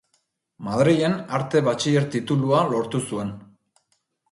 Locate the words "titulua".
2.17-2.65